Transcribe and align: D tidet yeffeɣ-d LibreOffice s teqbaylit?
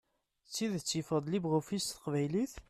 D 0.45 0.49
tidet 0.53 0.95
yeffeɣ-d 0.97 1.27
LibreOffice 1.31 1.85
s 1.87 1.87
teqbaylit? 1.91 2.53